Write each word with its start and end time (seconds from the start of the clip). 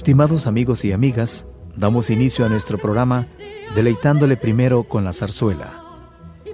Estimados 0.00 0.46
amigos 0.46 0.86
y 0.86 0.92
amigas, 0.92 1.46
damos 1.76 2.08
inicio 2.08 2.46
a 2.46 2.48
nuestro 2.48 2.78
programa 2.78 3.26
deleitándole 3.74 4.38
primero 4.38 4.84
con 4.84 5.04
la 5.04 5.12
zarzuela. 5.12 5.84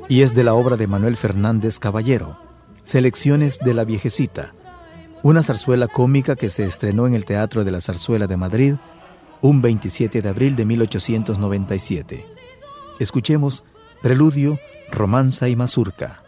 Y 0.09 0.23
es 0.23 0.35
de 0.35 0.43
la 0.43 0.55
obra 0.55 0.77
de 0.77 0.89
Manuel 0.89 1.17
Fernández 1.17 1.79
Caballero, 1.79 2.41
Selecciones 2.83 3.61
de 3.61 3.73
la 3.73 3.85
Viejecita, 3.85 4.53
una 5.23 5.45
zarzuela 5.45 5.87
cómica 5.87 6.35
que 6.35 6.51
se 6.51 6.67
estrenó 6.67 7.07
en 7.07 7.15
el 7.15 7.25
Teatro 7.25 7.63
de 7.63 7.71
la 7.71 7.81
Zarzuela 7.81 8.27
de 8.27 8.37
Madrid 8.37 8.75
un 9.43 9.63
27 9.63 10.23
de 10.23 10.29
abril 10.29 10.57
de 10.57 10.65
1897. 10.65 12.27
Escuchemos 12.99 13.63
Preludio, 14.03 14.59
Romanza 14.91 15.49
y 15.49 15.55
Mazurca. 15.55 16.26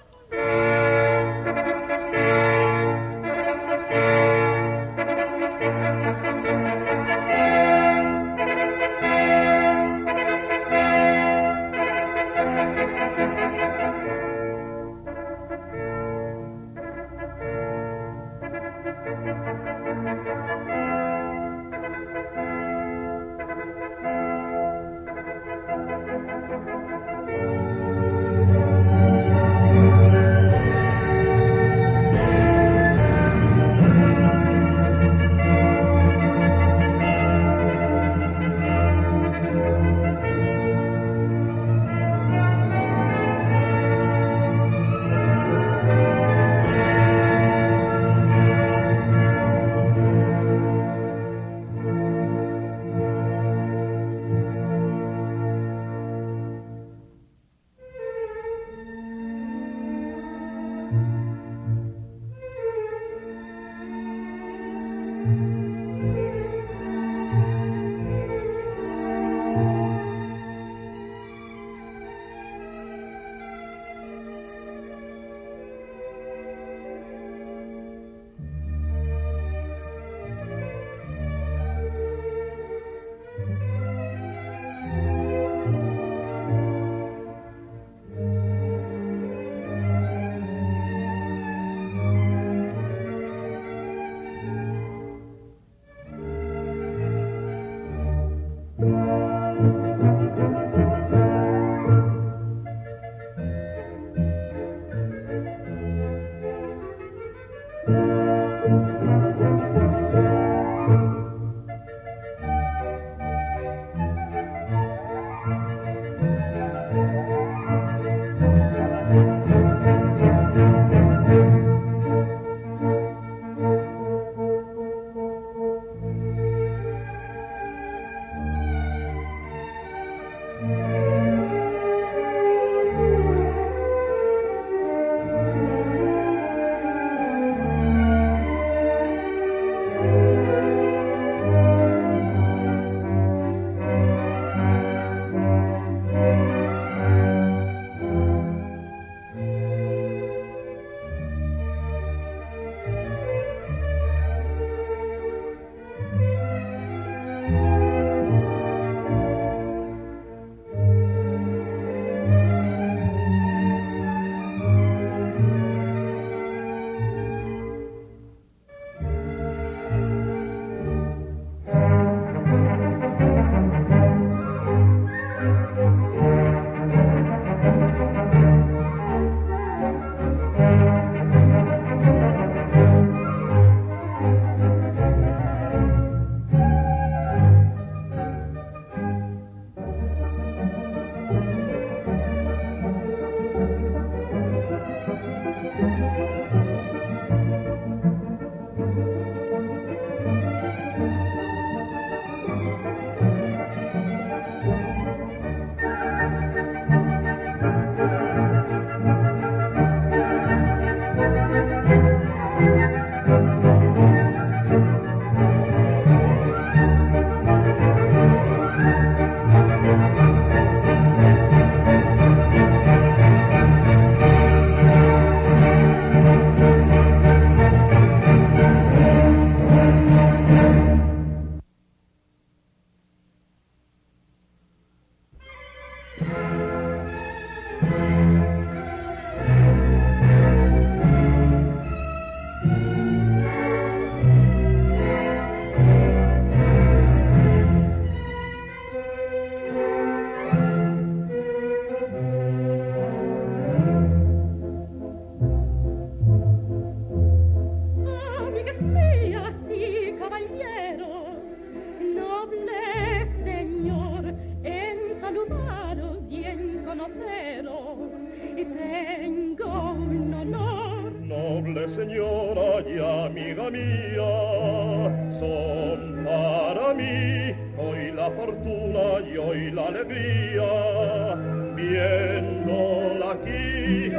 hoy 277.01 278.11
la 278.13 278.31
fortuna 278.31 279.21
y 279.33 279.37
hoy 279.37 279.71
la 279.71 279.87
alegría, 279.87 281.35
viéndola 281.77 283.33
aquí. 283.33 284.13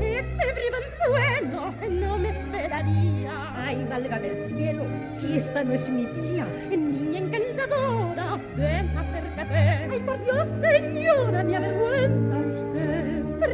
Este 0.00 0.52
briganzuelo 0.52 1.74
no 1.90 2.18
me 2.18 2.28
esperaría. 2.30 3.32
Ay, 3.56 3.86
valga 3.88 4.18
del 4.18 4.48
cielo, 4.48 4.84
si 5.20 5.38
esta 5.38 5.64
no 5.64 5.72
es 5.74 5.88
mi 5.88 6.04
tía, 6.06 6.46
niña 6.70 7.18
encantadora, 7.20 8.38
ven 8.56 8.88
acércate. 8.96 9.54
Ay, 9.54 10.00
por 10.00 10.24
Dios, 10.24 10.48
señora, 10.60 11.44
mi 11.44 11.54
avergüenza. 11.54 12.23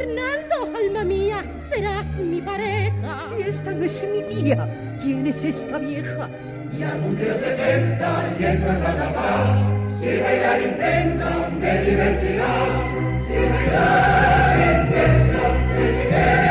Fernando, 0.01 0.75
alma 0.75 1.03
mía, 1.03 1.43
serás 1.69 2.07
mi 2.15 2.41
pareja. 2.41 3.29
Si 3.37 3.43
esta 3.43 3.71
no 3.71 3.85
es 3.85 4.03
mi 4.11 4.23
tía, 4.23 4.67
¿quién 4.99 5.27
es 5.27 5.43
esta 5.43 5.77
vieja? 5.77 6.27
Y 6.73 6.79
Ya 6.79 6.97
cumplió 6.97 7.37
70 7.37 8.35
y 8.39 8.43
el 8.43 8.59
cuerpo 8.61 8.87
acá. 8.87 9.57
Si 9.99 10.07
bailar 10.21 10.61
intenta, 10.61 11.49
me 11.59 11.81
divertirá. 11.83 12.51
Si 13.27 13.33
bailar 13.51 14.57
intenta, 14.87 15.43
me 15.75 15.91
divertirá. 15.91 16.50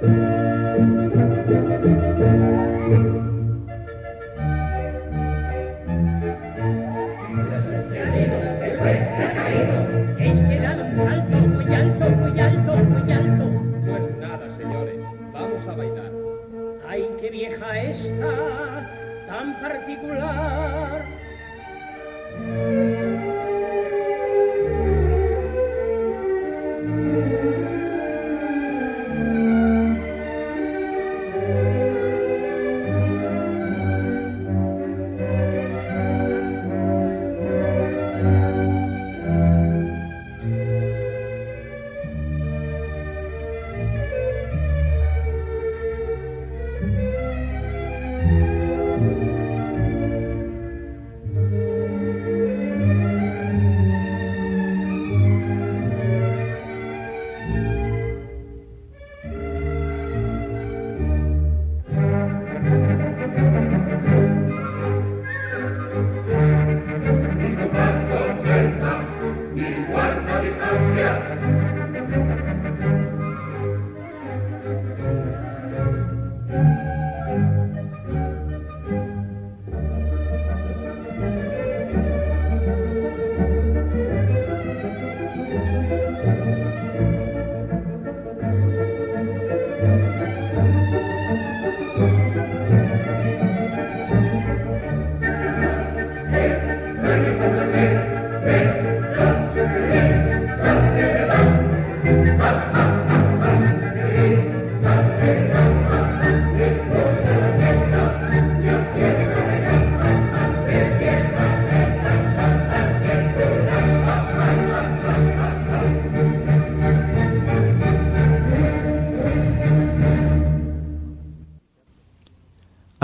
thank 0.00 0.12
you 2.92 3.27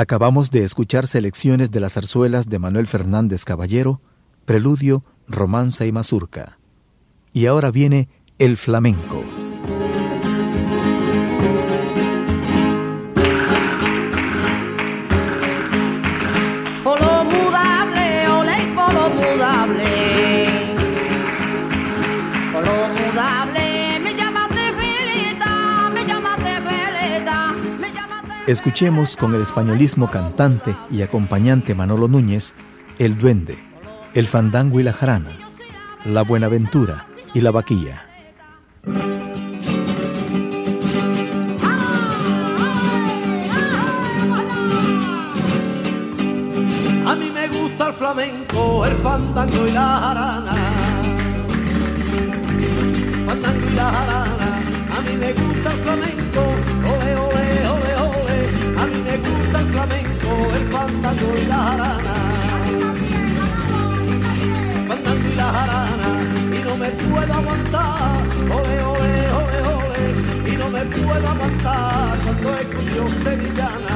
Acabamos 0.04 0.50
de 0.50 0.64
escuchar 0.64 1.06
selecciones 1.06 1.70
de 1.70 1.80
las 1.80 1.94
zarzuelas 1.94 2.50
de 2.50 2.58
Manuel 2.58 2.86
Fernández 2.86 3.46
Caballero, 3.46 4.02
Preludio, 4.44 5.02
Romanza 5.26 5.86
y 5.86 5.92
Mazurca. 5.92 6.58
Y 7.32 7.46
ahora 7.46 7.70
viene 7.70 8.10
el 8.38 8.58
flamenco. 8.58 9.23
Escuchemos 28.46 29.16
con 29.16 29.34
el 29.34 29.40
españolismo 29.40 30.10
cantante 30.10 30.76
y 30.90 31.00
acompañante 31.00 31.74
Manolo 31.74 32.08
Núñez 32.08 32.52
El 32.98 33.16
Duende, 33.16 33.56
El 34.12 34.26
Fandango 34.26 34.78
y 34.78 34.82
la 34.82 34.92
Jarana, 34.92 35.30
La 36.04 36.24
Buenaventura 36.24 37.06
y 37.32 37.40
la 37.40 37.50
Vaquilla. 37.50 38.04
A 47.06 47.14
mí 47.14 47.30
me 47.30 47.48
gusta 47.48 47.88
el 47.88 47.94
flamenco, 47.94 48.84
el 48.84 48.96
fandango 48.96 49.66
y 49.66 49.70
la 49.70 49.86
jarana. 50.00 50.54
Fandango 53.24 53.66
y 53.70 53.74
la 53.74 53.90
jarana, 53.90 54.60
a 54.98 55.00
mí 55.00 55.16
me 55.16 55.32
gusta 55.32 55.72
el 55.72 55.78
flamenco, 55.78 56.43
el 60.56 61.42
y 61.42 61.46
la 61.46 61.56
jarana. 61.56 62.14
Fandango 64.88 65.28
y 65.32 65.34
la 65.34 65.52
jarana, 65.52 66.10
y 66.52 66.58
no 66.64 66.76
me 66.76 66.88
puedo 66.90 67.32
aguantar, 67.34 68.22
ole, 68.58 68.82
ole, 68.82 69.12
ole, 69.40 69.58
ole. 69.74 70.52
Y 70.52 70.56
no 70.56 70.70
me 70.70 70.82
puedo 70.84 71.28
aguantar 71.28 72.18
cuando 72.24 72.54
escucho 72.58 73.08
sevillana 73.22 73.94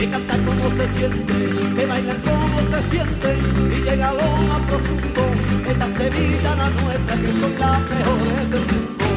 que 0.00 0.08
canta 0.08 0.34
como 0.38 0.70
se 0.76 0.88
siente, 0.96 1.34
que 1.74 1.86
baila 1.86 2.14
como 2.24 2.58
se 2.70 2.90
siente 2.90 3.38
y 3.76 3.82
llega 3.82 4.08
a 4.08 4.14
lo 4.14 4.36
más 4.48 4.60
profundo. 4.66 5.22
Esta 5.68 5.86
Sevilla 5.96 6.54
la 6.54 6.70
nuestra 6.70 7.16
que 7.16 7.32
son 7.38 7.52
las 7.58 7.80
mejores 7.90 8.50
del 8.50 8.60
mundo. 8.60 9.09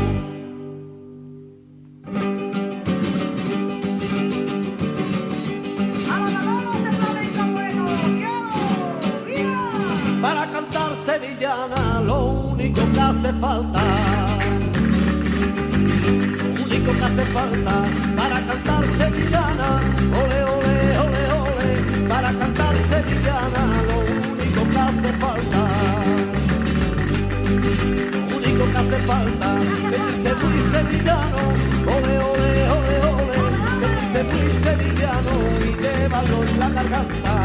La. 37.23 37.35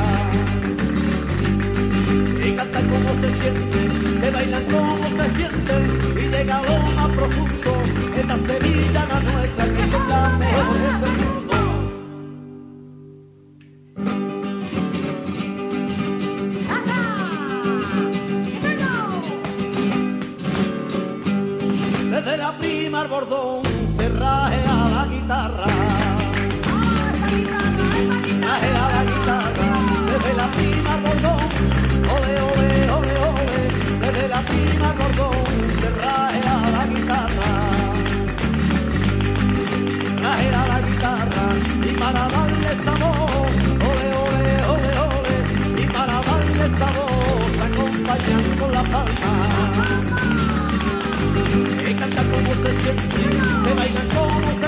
Y 2.47 2.53
cantar 2.53 2.85
como 2.87 3.11
se 3.21 3.31
siente, 3.41 3.81
se 4.21 4.31
bailan 4.31 4.65
como 4.65 5.09
se 5.23 5.27
siente 5.37 5.75
y 6.17 6.29
llega 6.29 6.63
lo 6.63 6.77
más 6.97 7.17
profundo 7.17 7.73
esta 8.21 8.37
Sevilla 8.39 9.07
la 9.07 9.21
nuestra 9.21 9.65
que 9.65 9.91
son 9.93 10.09
las 10.09 10.39
mejores 10.39 11.01
del 11.01 11.13
mundo. 11.13 11.57
Desde 22.11 22.37
la 22.37 22.53
prima 22.59 23.01
al 23.03 23.09
bordón 23.09 23.58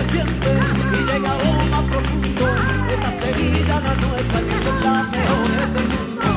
se 0.01 0.13
siente 0.13 0.51
y 0.93 0.97
llega 1.13 1.31
a 1.33 1.37
lo 1.37 1.53
más 1.71 1.85
profundo. 1.91 2.47
Esta 2.91 3.11
Sevilla 3.21 3.81
la 3.81 3.95
nuestra 3.95 4.41
que 4.41 4.57
son 4.65 4.79
las 4.83 5.11
mejores 5.11 5.75
del 5.75 5.87
mundo. 5.95 6.31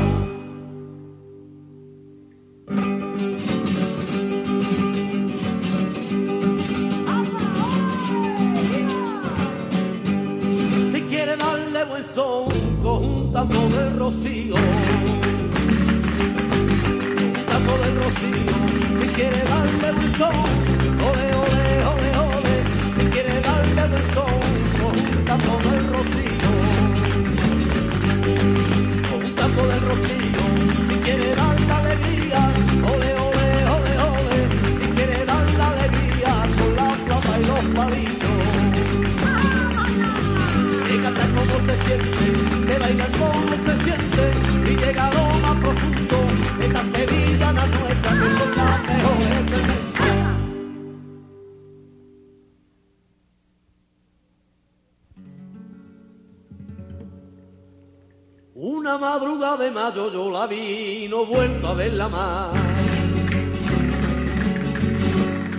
Si 10.91 11.01
quiere 11.01 11.37
darle 11.37 11.83
buen 11.85 12.05
son, 12.13 12.49
con 12.83 13.03
un 13.03 13.33
tambor 13.33 13.69
de 13.71 13.89
rocío. 13.91 14.55
Un 17.25 17.45
tambor 17.45 17.79
de 17.79 17.89
rocío. 18.01 18.53
Si 18.99 19.07
quiere 19.13 19.43
darle 19.45 19.91
buen 19.93 20.15
son, 20.17 20.72
un 25.33 25.39
tambor 25.39 25.63
de 25.63 25.79
rocío. 25.93 26.51
Un 29.15 29.35
tambor 29.35 29.67
de 29.67 29.79
rocío. 29.79 30.43
Si 30.87 30.95
quiere 30.99 31.35
darle 31.35 31.71
alegría, 31.71 32.41
ole, 32.93 33.09
ole, 33.27 33.47
ole, 33.75 33.93
ole. 34.09 34.39
Si 34.79 34.87
quiere 34.95 35.25
darle 35.25 35.63
alegría, 35.71 36.33
con 36.57 36.71
la 36.75 36.87
flauta 37.05 37.39
y 37.39 37.45
los 37.45 37.63
palillos 37.75 38.13
y 40.93 40.97
canta 40.99 41.25
como 41.35 41.55
se 41.65 41.75
siente, 41.85 42.25
se 42.67 42.75
baila 42.79 43.07
como 43.17 43.53
se 43.65 43.73
siente 43.83 44.23
y 44.69 44.75
llega 44.75 45.07
a 45.07 45.13
lo 45.13 45.23
más 45.39 45.57
profundo. 45.59 46.17
Esta 46.61 46.81
Sevilla 46.93 47.32
madrugada 59.23 59.57
de 59.63 59.71
mayo 59.71 60.11
yo 60.11 60.29
la 60.29 60.47
vi 60.47 61.07
no 61.09 61.25
vuelto 61.25 61.67
a 61.67 61.73
verla 61.73 62.09
más. 62.09 62.51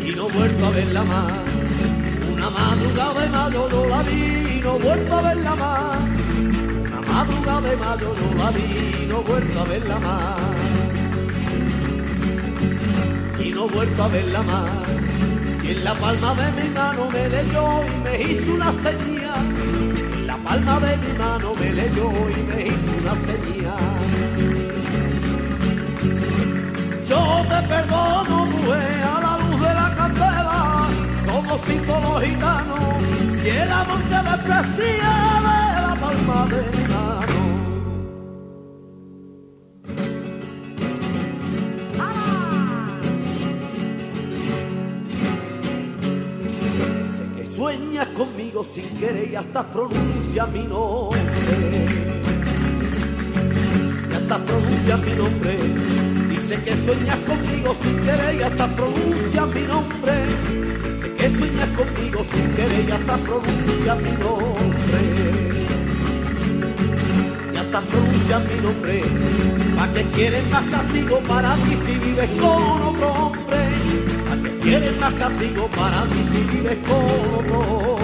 Y 0.06 0.14
no 0.14 0.28
vuelto 0.28 0.66
a 0.66 0.70
verla 0.70 1.02
más. 1.04 1.32
Una 2.30 2.50
madrugada 2.50 3.20
de 3.22 3.28
mayo 3.30 3.70
yo 3.70 3.86
la 3.86 4.02
vi 4.02 4.60
no 4.62 4.78
vuelto 4.78 5.14
a 5.14 5.22
verla 5.22 5.54
más. 5.54 5.96
Una 6.84 7.00
madrugada 7.10 7.60
de 7.62 7.76
mayo 7.76 8.14
yo 8.20 8.34
la 8.36 8.50
vi 8.50 9.06
no 9.08 9.22
vuelto 9.22 9.60
a 9.60 9.64
verla 9.64 9.98
más. 9.98 10.40
Y 13.40 13.50
no 13.50 13.66
vuelto 13.66 14.02
a 14.02 14.08
verla 14.08 14.42
más. 14.42 14.70
Y 15.64 15.70
en 15.70 15.84
la 15.84 15.94
palma 15.94 16.34
de 16.34 16.52
mi 16.62 16.68
mano 16.68 17.10
me 17.10 17.28
leyó 17.30 17.66
y 17.86 17.96
me 18.04 18.22
hizo 18.30 18.52
una 18.52 18.72
señal. 18.72 19.63
Palma 20.54 20.78
de 20.78 20.96
mi 20.98 21.12
mano 21.18 21.52
me 21.58 21.72
leyó 21.72 22.08
y 22.30 22.42
me 22.48 22.66
hizo 22.66 22.92
una 23.00 23.14
señal. 23.26 24.02
Yo 27.08 27.20
te 27.50 27.58
perdono, 27.66 28.46
mujer, 28.46 29.02
a 29.02 29.20
la 29.24 29.32
luz 29.38 29.60
de 29.60 29.74
la 29.80 29.94
candela, 29.96 30.86
como 31.26 31.56
todos 31.56 32.02
los 32.04 32.22
gitanos, 32.22 33.02
y 33.44 33.48
el 33.48 33.72
amor 33.72 34.00
que 34.10 34.20
desprecia 34.30 35.12
de 35.46 35.82
la 35.86 35.94
palma 36.00 36.46
de 36.46 36.60
mi 36.78 36.83
conmigo 48.08 48.64
sin 48.64 48.88
querer 48.98 49.30
y 49.30 49.36
hasta 49.36 49.62
pronuncia 49.72 50.46
mi 50.46 50.64
nombre. 50.64 51.20
Y 54.10 54.14
hasta 54.14 54.38
pronuncia 54.44 54.96
mi 54.96 55.10
nombre. 55.12 55.56
Dice 56.28 56.62
que 56.62 56.76
sueñas 56.84 57.18
conmigo 57.20 57.76
sin 57.82 57.96
querer 57.98 58.34
y 58.36 58.42
hasta 58.42 58.66
pronuncia 58.74 59.46
mi 59.46 59.62
nombre. 59.62 60.12
Dice 60.84 61.14
que 61.14 61.30
sueñas 61.30 61.68
conmigo 61.70 62.24
sin 62.32 62.50
querer 62.52 62.88
y 62.88 62.92
hasta 62.92 63.16
pronuncia 63.16 63.94
mi 63.94 64.10
nombre. 64.24 65.00
Y 67.52 67.56
hasta 67.56 67.80
pronuncia 67.80 68.38
mi 68.38 68.60
nombre. 68.62 69.02
¿Para 69.76 69.92
que 69.92 70.10
quieres 70.10 70.50
más 70.50 70.64
castigo 70.70 71.18
para 71.20 71.54
ti 71.54 71.76
si 71.86 71.98
vives 71.98 72.30
con 72.40 72.82
otro 72.82 73.12
hombre? 73.12 73.73
Quieres 74.64 74.98
más 74.98 75.12
castigo 75.12 75.68
para 75.76 76.06
mí 76.06 76.26
si 76.32 76.40
vives 76.44 76.78
como 76.88 77.98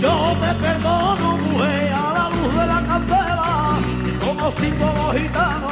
Yo 0.00 0.36
te 0.40 0.54
perdono, 0.54 1.36
mujer, 1.36 1.92
a 1.92 2.12
la 2.14 2.30
luz 2.30 2.54
de 2.54 2.66
la 2.66 2.86
candela, 2.88 3.76
como 4.24 4.50
símbolo 4.52 5.12
gitano, 5.12 5.70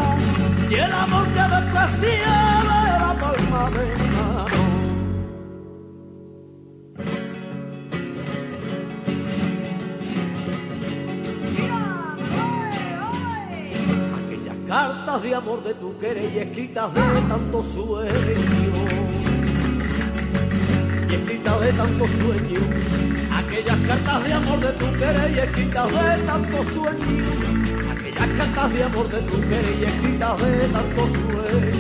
y 0.69 0.75
el 0.75 0.93
amor 0.93 1.27
que 1.29 1.41
desprecié 1.41 2.19
de 2.19 2.99
la 3.03 3.17
palma 3.19 3.71
de 3.71 4.14
cartas 14.75 15.23
de 15.23 15.35
amor 15.37 15.63
de 15.63 15.73
tu 15.75 15.97
querer 15.99 16.33
y 16.35 16.39
escritas 16.41 16.93
de 16.95 17.01
tanto 17.29 17.63
sueño. 17.63 18.11
Y 21.09 21.15
escritas 21.15 21.61
de 21.61 21.73
tanto 21.75 22.05
sueño 22.19 22.61
aquellas 23.41 23.79
cartas 23.87 24.25
de 24.25 24.33
amor 24.33 24.59
de 24.59 24.73
tu 24.73 24.87
querer 24.99 25.31
y 25.31 25.39
escritas 25.39 25.89
de 25.93 26.23
tanto 26.27 26.59
sueño. 26.75 27.25
Aquellas 27.93 28.31
cartas 28.39 28.73
de 28.75 28.83
amor 28.83 29.09
de 29.15 29.21
tu 29.23 29.41
querer 29.49 29.75
y 29.81 29.85
escritas 29.85 30.43
de 30.43 30.69
tanto 30.77 31.03
sueño. 31.07 31.75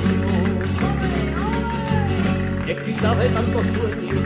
Y 2.64 2.70
escritas 2.70 3.18
de 3.18 3.28
tanto 3.28 3.58
sueño 3.74 4.16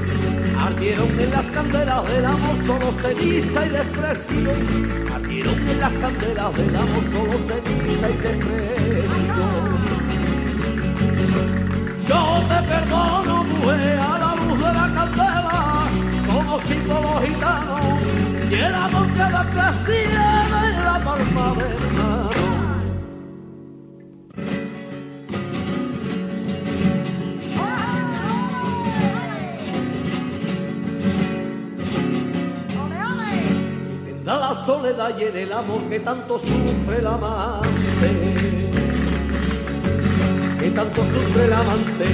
ardieron 0.60 1.20
en 1.20 1.30
las 1.30 1.46
candelas 1.46 2.06
del 2.08 2.26
amor 2.26 2.56
solo 2.66 2.92
ceniza 3.00 3.66
y 3.66 3.68
desprecio 3.70 5.17
ardieron 5.38 5.68
en 5.68 5.80
las 5.80 5.92
candelas 5.92 6.56
del 6.56 6.76
amor 6.76 7.04
solo 7.12 7.38
ceniza 7.46 8.10
y 8.10 8.16
desprecio 8.16 9.68
yo 12.08 12.42
te 12.48 12.62
perdono, 12.66 13.44
mujer, 13.44 13.98
a 14.00 14.18
la 14.18 14.34
luz 14.36 14.58
de 14.58 14.72
la 14.72 14.92
candela, 14.94 15.84
como 16.26 16.58
símbolo 16.60 17.20
gitano, 17.20 17.98
y 18.50 18.54
el 18.54 18.74
amor 18.74 19.12
que 19.12 19.18
la 19.18 19.50
soledad 34.68 35.16
y 35.18 35.22
en 35.24 35.34
el 35.34 35.50
amor 35.50 35.80
que 35.88 35.98
tanto 36.00 36.38
sufre 36.38 36.98
el 36.98 37.06
amante. 37.06 38.10
Que 40.60 40.70
tanto 40.72 41.00
sufre 41.12 41.44
el 41.46 41.52
amante, 41.54 42.08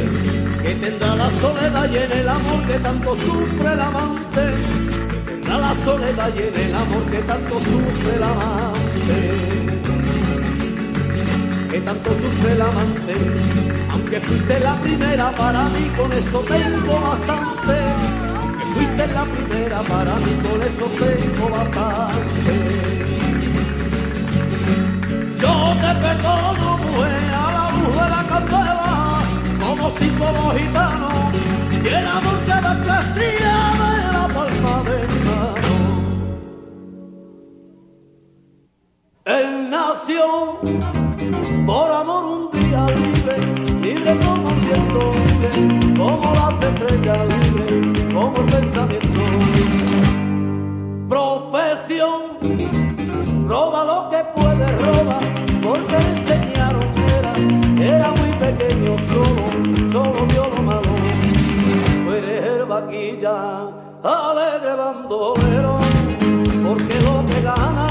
que 0.63 0.75
tendrá 0.77 1.17
la 1.17 1.31
soledad 1.41 1.91
y 1.91 1.97
en 1.97 2.13
el 2.13 2.29
amor 2.29 2.61
que 2.69 2.79
tanto 2.79 3.17
sufre 3.17 3.73
el 3.73 3.81
amante, 3.81 4.45
que 5.09 5.33
tendrá 5.33 5.59
la 5.59 5.75
soledad 5.85 6.31
y 6.39 6.43
en 6.43 6.57
el 6.67 6.75
amor 6.77 7.05
que 7.11 7.23
tanto 7.31 7.55
sufre 7.59 8.15
el 8.19 8.23
amante, 8.23 9.19
que 11.71 11.81
tanto 11.81 12.11
sufre 12.23 12.53
el 12.53 12.63
amante, 12.63 13.15
aunque 13.91 14.21
fuiste 14.21 14.61
la 14.61 14.75
primera 14.77 15.33
para 15.33 15.65
mí, 15.71 15.91
con 15.97 16.13
eso 16.13 16.39
tengo 16.55 17.01
bastante, 17.01 18.14
fuiste 18.75 19.07
la 19.07 19.25
primera 19.25 19.81
para 19.83 20.15
mí, 20.25 20.33
con 20.45 20.61
eso 20.63 20.87
tengo 21.01 21.49
bastante. 21.57 22.55
Yo 25.41 25.55
te 25.83 25.91
perdono, 26.03 26.69
mujer, 26.79 27.25
a 27.33 27.47
la 27.57 27.67
luz 27.75 27.93
de 28.01 28.07
la 28.15 28.23
candela, 28.31 28.83
como 29.63 29.85
símbolo 29.99 30.43
gitano, 30.59 31.11
y 31.85 31.87
el 31.87 32.07
amor 32.07 32.39
que 32.49 32.57
me 32.65 32.73
crecía 32.85 33.57
de 33.81 33.93
la 34.17 34.25
palma 34.35 34.75
de 34.89 34.97
mi 35.11 35.19
mano. 35.29 35.73
Él 39.27 39.71
nació 39.71 40.25
por 41.67 41.93
amor 41.93 42.25
un 42.25 42.43
día 42.53 42.83
libre, 42.97 43.37
libre 43.83 44.13
como 44.25 44.51
el 44.51 44.57
viento 44.61 45.05
como 45.97 46.33
las 46.35 46.63
estrellas 46.63 47.29
libre, 47.29 47.94
como 48.15 48.37
el 48.39 48.47
pensamiento. 48.47 49.21
Profesión 51.09 52.23
roba 53.49 53.85
lo 53.85 54.11
que 54.11 54.25
puede 54.41 54.77
robar, 54.79 55.23
porque 55.63 55.99
le 55.99 56.09
enseñaron 56.19 56.91
que 56.93 57.05
era, 57.19 57.33
era 57.97 58.09
muy 58.11 58.31
pequeño, 58.45 58.97
solo, 59.07 59.93
solo 59.93 60.27
vio 60.27 60.49
lo 60.49 60.63
malo. 60.63 60.93
Tú 62.05 62.13
eres 62.13 62.43
el 62.47 62.65
vaquilla, 62.65 63.69
alegre 64.03 64.75
bandolero, 64.77 65.77
porque 66.65 67.01
lo 67.01 67.27
que 67.27 67.41
gana 67.43 67.87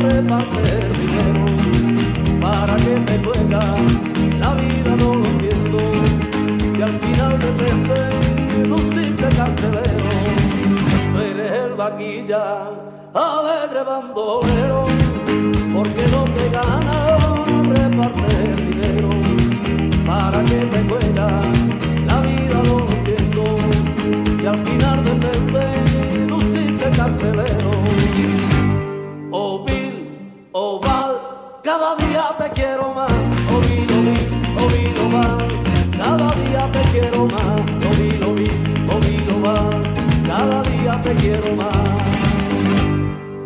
reparte 0.00 0.62
dinero, 0.98 2.40
para 2.40 2.76
que 2.76 2.94
te 3.06 3.24
juega, 3.24 3.72
la 4.38 4.54
vida 4.54 4.96
no 4.96 5.14
lo 5.14 5.24
entiendo, 5.26 5.78
y 6.78 6.82
al 6.82 7.00
final 7.00 7.38
depende 7.38 8.37
carcelero. 9.38 10.04
Eres 11.30 11.52
el 11.64 11.74
vaquilla, 11.74 12.42
alegre 13.14 13.82
bandolero, 13.84 14.82
porque 15.74 16.04
no 16.14 16.24
te 16.36 16.44
gana 16.56 16.96
reparte 17.72 18.26
el 18.50 18.56
dinero, 18.68 19.10
para 20.04 20.42
que 20.42 20.58
te 20.72 20.80
juega, 20.88 21.28
la 22.06 22.20
vida 22.20 22.58
lo 22.68 22.76
entiendo, 22.96 23.44
y 24.42 24.46
al 24.46 24.66
final 24.66 25.04
depende 25.04 25.64
de 26.26 26.32
un 26.32 26.44
simple 26.54 26.90
carcelero. 26.96 27.70
Oh 29.30 29.64
Bill, 29.64 29.94
oh 30.52 30.80
Val, 30.80 31.14
cada 31.62 31.94
día 31.96 32.24
te 32.38 32.50
quiero 32.58 32.92
más, 32.92 33.12
te 41.08 41.14
quiero 41.14 41.56
más. 41.56 41.74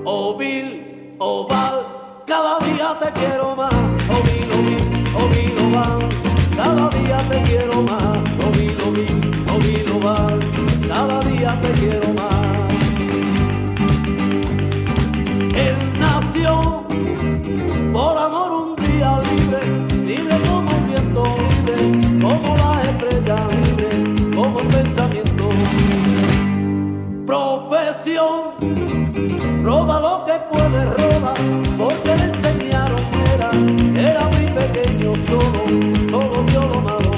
Oh 0.05 0.37
Bill, 0.37 1.14
oh 1.18 1.46
Val, 1.46 1.87
cada 2.27 2.59
día 2.66 2.98
te 3.01 3.12
quiero 3.20 3.55
más. 3.55 3.72
Oh 4.11 4.22
Bill, 4.27 4.48
oh 5.14 5.29
Bill, 5.29 5.55
oh 5.59 5.98
cada 6.57 6.88
día 6.90 7.29
te 7.31 7.42
quiero 7.42 7.83
más. 7.83 8.18
Oh 8.44 8.51
Bill, 8.51 8.77
oh 8.85 8.90
Bill, 8.90 9.92
oh 9.92 10.09
cada 10.88 11.20
día 11.20 11.61
te 11.61 11.70
quiero 11.72 12.09
más. 12.14 12.35
Él 15.55 15.77
nació 16.01 16.85
por 17.92 18.18
amor 18.18 18.53
un 18.53 18.77
día 18.87 19.16
libre, 19.31 19.61
libre 20.05 20.40
como 20.48 20.70
el 20.72 20.85
viento, 20.88 21.25
libre 21.64 22.11
como 22.20 22.57
la 22.57 22.83
estrella, 22.90 23.37
libre 23.62 24.35
como 24.35 24.61
el 24.61 24.66
pensamiento. 24.66 25.22
Roba 29.62 30.01
lo 30.01 30.25
que 30.25 30.33
puede 30.51 30.85
robar, 30.87 31.37
porque 31.79 32.17
le 32.17 32.25
enseñaron 32.25 33.05
que 33.05 33.35
era, 33.35 33.51
era 34.11 34.29
muy 34.29 34.47
pequeño, 34.51 35.15
solo, 35.23 35.62
solo 36.11 36.43
vio 36.43 36.67
lo 36.67 36.81
malo. 36.81 37.11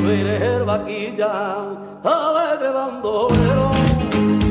Tú 0.00 0.08
eres 0.08 0.40
el 0.40 0.64
vaquilla, 0.64 1.30
alegre 2.02 2.70
bandolero, 2.70 3.70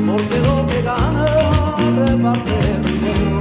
porque 0.06 0.38
lo 0.38 0.66
que 0.68 0.82
gana 0.82 1.26
reparte 1.96 2.52
dinero, 2.84 3.33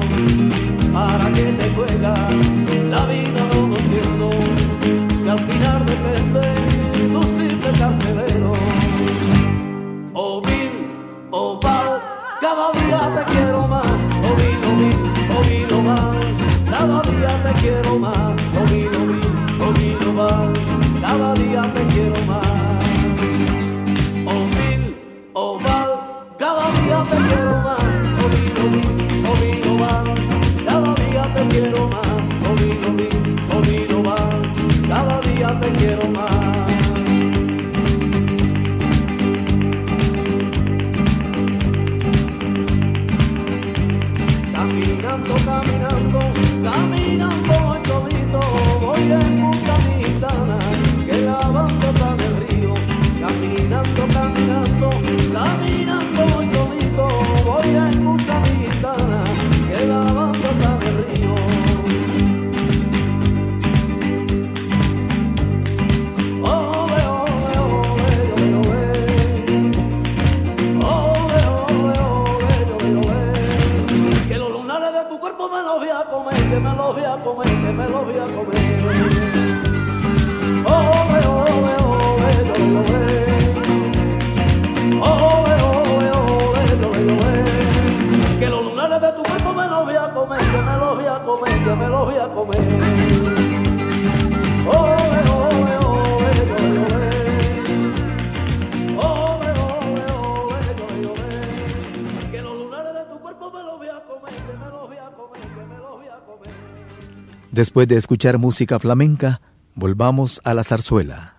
Después 107.63 107.88
de 107.88 107.95
escuchar 107.95 108.39
música 108.39 108.78
flamenca, 108.78 109.39
volvamos 109.73 110.41
a 110.43 110.54
la 110.54 110.65
zarzuela. 110.65 111.38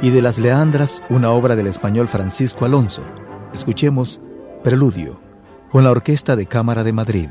Y 0.00 0.10
de 0.10 0.22
las 0.22 0.38
Leandras, 0.38 1.02
una 1.08 1.32
obra 1.32 1.56
del 1.56 1.66
español 1.66 2.06
Francisco 2.06 2.64
Alonso. 2.64 3.02
Escuchemos 3.52 4.20
Preludio, 4.62 5.20
con 5.72 5.82
la 5.82 5.90
Orquesta 5.90 6.36
de 6.36 6.46
Cámara 6.46 6.84
de 6.84 6.92
Madrid. 6.92 7.30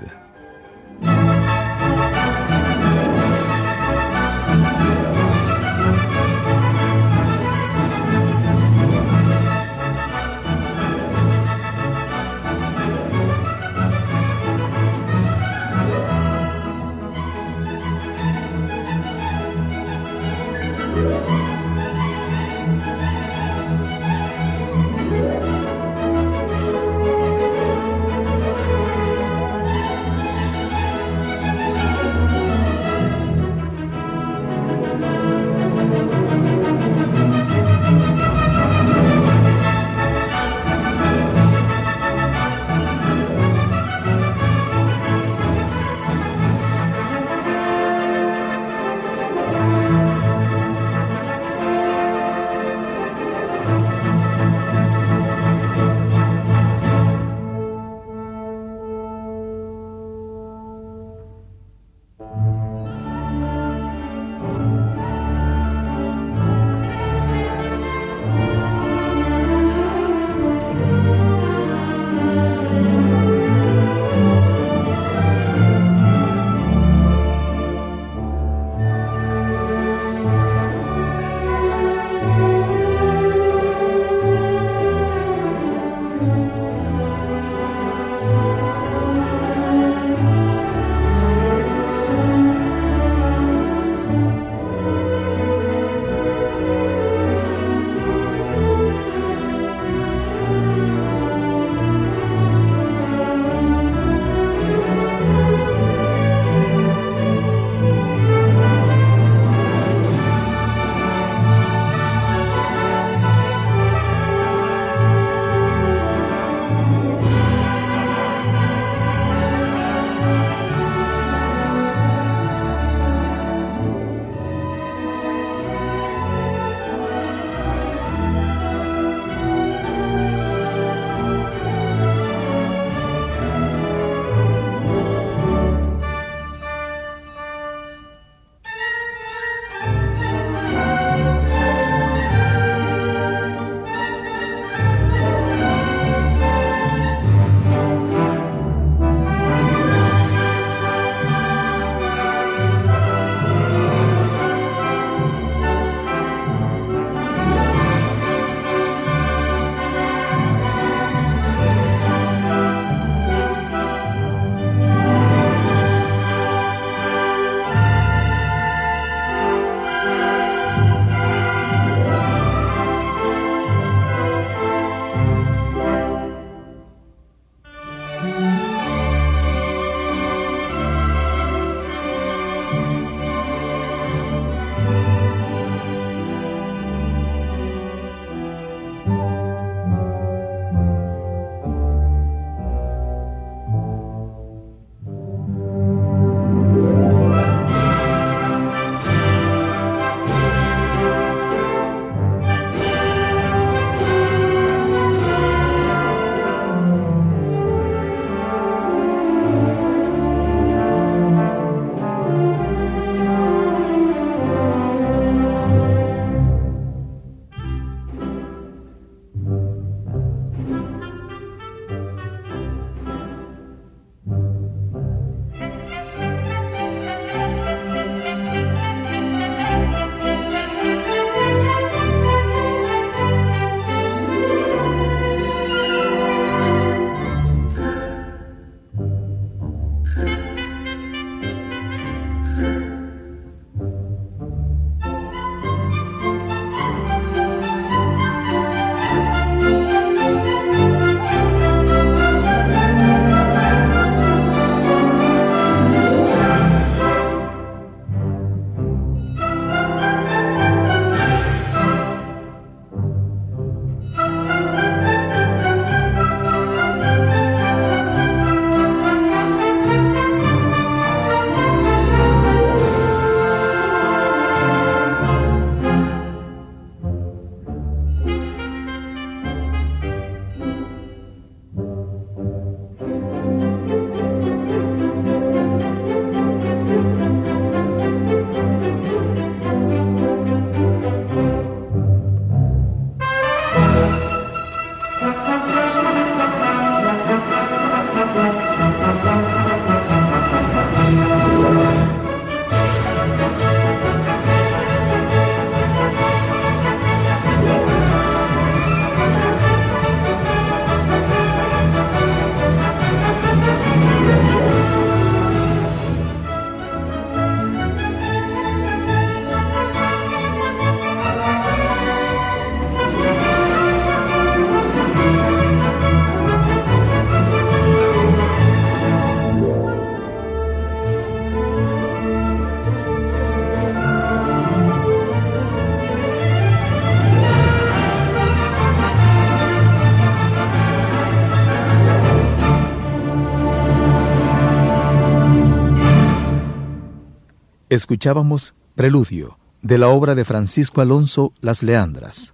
Escuchábamos 348.08 348.74
Preludio, 348.96 349.60
de 349.82 349.98
la 349.98 350.08
obra 350.08 350.34
de 350.34 350.46
Francisco 350.46 351.02
Alonso 351.02 351.52
Las 351.60 351.84
Leandras. 351.84 352.54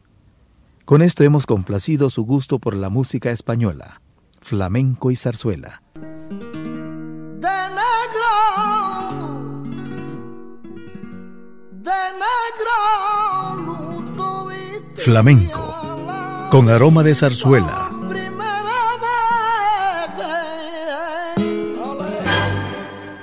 Con 0.83 1.03
esto 1.03 1.23
hemos 1.23 1.45
complacido 1.45 2.09
su 2.09 2.25
gusto 2.25 2.57
por 2.57 2.75
la 2.75 2.89
música 2.89 3.29
española, 3.29 4.01
flamenco 4.41 5.11
y 5.11 5.15
zarzuela. 5.15 5.83
Flamenco, 14.95 16.47
con 16.49 16.67
aroma 16.67 17.03
de 17.03 17.13
zarzuela. 17.13 17.82